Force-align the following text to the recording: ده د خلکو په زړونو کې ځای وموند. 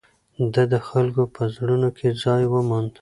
ده 0.53 0.63
د 0.73 0.75
خلکو 0.87 1.23
په 1.35 1.43
زړونو 1.55 1.89
کې 1.97 2.07
ځای 2.23 2.43
وموند. 2.53 2.93